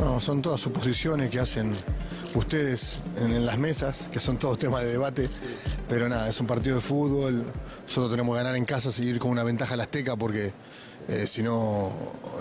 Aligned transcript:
No, 0.00 0.20
son 0.20 0.42
todas 0.42 0.60
suposiciones 0.60 1.30
que 1.30 1.40
hacen 1.40 1.74
ustedes 2.34 3.00
en, 3.18 3.32
en 3.32 3.46
las 3.46 3.58
mesas, 3.58 4.08
que 4.12 4.20
son 4.20 4.38
todos 4.38 4.58
temas 4.58 4.82
de 4.82 4.90
debate. 4.92 5.28
Pero 5.88 6.08
nada, 6.08 6.28
es 6.28 6.40
un 6.40 6.46
partido 6.46 6.76
de 6.76 6.82
fútbol. 6.82 7.44
Nosotros 7.82 8.10
tenemos 8.10 8.34
que 8.34 8.42
ganar 8.42 8.56
en 8.56 8.64
casa, 8.64 8.92
seguir 8.92 9.18
con 9.18 9.30
una 9.30 9.44
ventaja 9.44 9.74
al 9.74 9.80
Azteca, 9.80 10.16
porque 10.16 10.52
eh, 11.08 11.26
si 11.26 11.42
no 11.42 11.90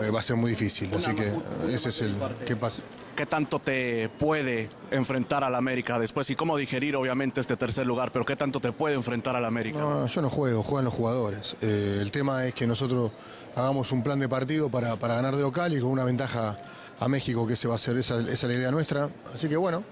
eh, 0.02 0.10
va 0.10 0.20
a 0.20 0.24
ser 0.24 0.36
muy 0.36 0.52
difícil. 0.52 0.90
Así 0.94 1.14
que 1.14 1.32
ese 1.74 1.90
es 1.90 2.02
el 2.02 2.16
que 2.46 2.56
pasa. 2.56 2.82
¿Qué 3.16 3.26
tanto 3.26 3.60
te 3.60 4.10
puede 4.10 4.68
enfrentar 4.92 5.46
al 5.46 5.56
América 5.56 5.98
después? 5.98 6.30
Y 6.30 6.36
cómo 6.36 6.58
digerir, 6.58 6.98
obviamente, 6.98 7.40
este 7.40 7.56
tercer 7.56 7.88
lugar, 7.88 8.12
pero 8.12 8.26
¿qué 8.26 8.36
tanto 8.36 8.60
te 8.60 8.74
puede 8.74 8.96
enfrentar 8.96 9.38
al 9.38 9.46
América? 9.46 9.80
No, 9.80 10.06
yo 10.06 10.22
no 10.22 10.30
juego, 10.30 10.62
juegan 10.64 10.84
los 10.84 10.94
jugadores. 10.94 11.56
Eh, 11.62 12.00
el 12.02 12.12
tema 12.12 12.46
es 12.46 12.54
que 12.54 12.68
nosotros 12.68 13.12
hagamos 13.56 13.94
un 13.94 14.04
plan 14.04 14.20
de 14.20 14.28
partido 14.28 14.70
para, 14.70 14.98
para 14.98 15.16
ganar 15.16 15.34
de 15.34 15.44
local 15.44 15.74
y 15.74 15.80
con 15.80 15.92
una 15.92 16.04
ventaja 16.04 16.58
a 17.00 17.08
México, 17.08 17.46
que 17.46 17.54
ese 17.54 17.68
va 17.68 17.76
a 17.76 17.80
ser, 17.80 17.98
esa, 17.98 18.20
esa 18.20 18.32
es 18.32 18.44
la 18.44 18.54
idea 18.54 18.72
nuestra. 18.72 19.10
Así 19.34 19.50
que 19.50 19.58
bueno, 19.58 19.84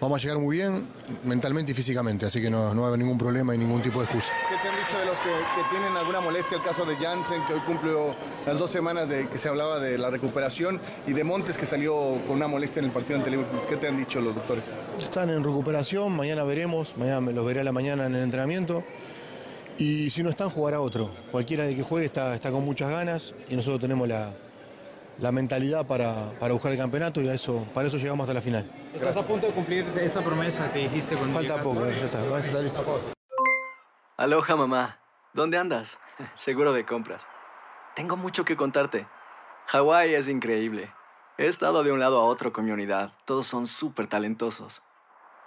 vamos 0.00 0.20
a 0.20 0.22
llegar 0.22 0.38
muy 0.38 0.56
bien 0.56 0.86
mentalmente 1.24 1.72
y 1.72 1.74
físicamente, 1.74 2.26
así 2.26 2.40
que 2.40 2.50
no, 2.50 2.72
no 2.74 2.82
va 2.82 2.86
a 2.86 2.88
haber 2.88 3.00
ningún 3.00 3.18
problema 3.18 3.54
y 3.54 3.58
ningún 3.58 3.82
tipo 3.82 3.98
de 3.98 4.06
excusa. 4.06 4.32
¿Qué 4.48 4.56
te 4.62 4.68
han 4.68 4.84
dicho 4.84 4.98
de 4.98 5.06
los 5.06 5.16
que, 5.18 5.30
que 5.30 5.68
tienen 5.70 5.96
alguna 5.96 6.20
molestia? 6.20 6.56
El 6.56 6.62
caso 6.62 6.84
de 6.84 6.96
Jansen, 6.96 7.44
que 7.46 7.54
hoy 7.54 7.60
cumplió 7.60 8.14
las 8.46 8.58
dos 8.58 8.70
semanas 8.70 9.08
de 9.08 9.28
que 9.28 9.38
se 9.38 9.48
hablaba 9.48 9.78
de 9.80 9.98
la 9.98 10.10
recuperación, 10.10 10.80
y 11.06 11.12
de 11.12 11.24
Montes, 11.24 11.58
que 11.58 11.66
salió 11.66 12.20
con 12.26 12.36
una 12.36 12.48
molestia 12.48 12.80
en 12.80 12.86
el 12.86 12.92
partido 12.92 13.18
ante 13.18 13.30
Liverpool. 13.30 13.60
¿Qué 13.68 13.76
te 13.76 13.88
han 13.88 13.96
dicho 13.96 14.20
los 14.20 14.34
doctores? 14.34 14.64
Están 14.98 15.30
en 15.30 15.42
recuperación, 15.42 16.14
mañana 16.16 16.44
veremos, 16.44 16.96
mañana 16.96 17.20
me 17.20 17.32
los 17.32 17.44
veré 17.44 17.60
a 17.60 17.64
la 17.64 17.72
mañana 17.72 18.06
en 18.06 18.14
el 18.14 18.22
entrenamiento. 18.22 18.84
Y 19.78 20.10
si 20.10 20.24
no 20.24 20.30
están, 20.30 20.50
jugará 20.50 20.80
otro. 20.80 21.10
Cualquiera 21.30 21.64
de 21.64 21.76
que 21.76 21.84
juegue 21.84 22.06
está, 22.06 22.34
está 22.34 22.50
con 22.50 22.64
muchas 22.64 22.90
ganas 22.90 23.34
y 23.48 23.54
nosotros 23.54 23.80
tenemos 23.80 24.08
la, 24.08 24.32
la 25.18 25.32
mentalidad 25.32 25.86
para, 25.86 26.30
para 26.38 26.52
buscar 26.52 26.72
el 26.72 26.78
campeonato 26.78 27.20
y 27.20 27.28
a 27.28 27.34
eso, 27.34 27.66
para 27.74 27.88
eso 27.88 27.96
llegamos 27.96 28.24
hasta 28.24 28.34
la 28.34 28.40
final. 28.40 28.70
Estás 28.94 29.16
a 29.16 29.26
punto 29.26 29.46
de 29.46 29.52
cumplir 29.52 29.86
esa 30.00 30.22
promesa 30.22 30.72
que 30.72 30.80
dijiste 30.80 31.16
cuando 31.16 31.34
Falta 31.34 31.56
llegaste. 31.56 31.74
poco, 31.74 31.86
eh, 31.86 31.96
ya 31.98 32.04
está, 32.04 32.22
vas 32.24 32.42
a 32.42 32.46
estar 32.46 32.62
listo. 32.62 33.00
Aloha 34.16 34.56
mamá, 34.56 34.98
¿dónde 35.32 35.58
andas? 35.58 35.98
Seguro 36.34 36.72
de 36.72 36.84
compras. 36.84 37.26
Tengo 37.94 38.16
mucho 38.16 38.44
que 38.44 38.56
contarte. 38.56 39.06
Hawái 39.66 40.14
es 40.14 40.28
increíble. 40.28 40.92
He 41.36 41.46
estado 41.46 41.82
de 41.82 41.92
un 41.92 42.00
lado 42.00 42.20
a 42.20 42.24
otro 42.24 42.52
con 42.52 42.64
mi 42.64 42.70
unidad. 42.70 43.12
Todos 43.24 43.46
son 43.46 43.66
súper 43.66 44.06
talentosos. 44.06 44.82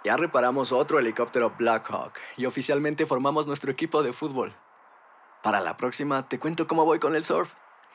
Ya 0.04 0.16
reparamos 0.16 0.72
otro 0.72 0.98
helicóptero 0.98 1.54
Blackhawk 1.58 2.14
y 2.36 2.46
oficialmente 2.46 3.06
formamos 3.06 3.46
nuestro 3.46 3.70
equipo 3.70 4.02
de 4.02 4.12
fútbol. 4.12 4.54
Para 5.42 5.60
la 5.60 5.76
próxima 5.76 6.28
te 6.28 6.38
cuento 6.38 6.66
cómo 6.66 6.84
voy 6.84 6.98
con 6.98 7.14
el 7.14 7.24
surf 7.24 7.50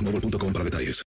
boostmobile.com 0.00 0.52
para 0.52 0.64
detalles. 0.64 1.02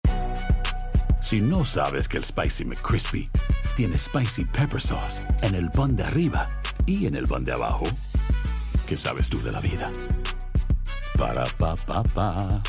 Si 1.21 1.41
no 1.41 1.65
sabes 1.65 2.09
que 2.09 2.19
el 2.19 2.25
Spicy 2.25 2.65
McCrispy 2.65 3.31
tiene 3.77 3.97
Spicy 3.97 4.45
Pepper 4.45 4.81
Sauce 4.81 5.23
en 5.43 5.55
el 5.55 5.71
pan 5.71 5.97
de 5.97 6.03
arriba 6.03 6.49
y 6.85 7.07
en 7.07 7.15
el 7.15 7.27
pan 7.27 7.45
de 7.45 7.53
abajo, 7.53 7.85
¿qué 8.87 8.97
sabes 8.97 9.29
tú 9.29 9.41
de 9.43 9.53
la 9.53 9.61
vida? 9.61 9.91
Para, 11.17 11.45
pa, 11.59 11.77
pa, 11.77 12.03
pa. 12.03 12.63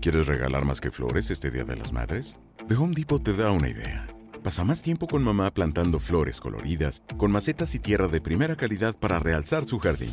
¿Quieres 0.00 0.26
regalar 0.26 0.64
más 0.64 0.80
que 0.80 0.90
flores 0.90 1.30
este 1.30 1.50
Día 1.50 1.64
de 1.64 1.76
las 1.76 1.92
Madres? 1.92 2.36
The 2.68 2.74
Home 2.76 2.94
Depot 2.94 3.22
te 3.22 3.32
da 3.32 3.50
una 3.50 3.68
idea. 3.68 4.06
Pasa 4.44 4.62
más 4.62 4.82
tiempo 4.82 5.08
con 5.08 5.24
mamá 5.24 5.52
plantando 5.52 5.98
flores 5.98 6.40
coloridas, 6.40 7.02
con 7.16 7.32
macetas 7.32 7.74
y 7.74 7.80
tierra 7.80 8.06
de 8.06 8.20
primera 8.20 8.54
calidad 8.54 8.94
para 8.94 9.18
realzar 9.18 9.64
su 9.64 9.80
jardín. 9.80 10.12